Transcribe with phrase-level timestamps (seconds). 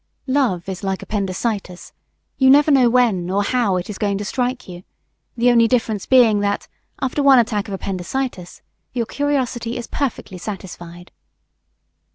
[0.25, 1.93] Love is like appendicitis;
[2.39, 4.81] you never know when nor how it is going to strike you
[5.37, 6.67] the only difference being that,
[6.99, 11.11] after one attack of appendicitis, your curiosity is perfectly satisfied.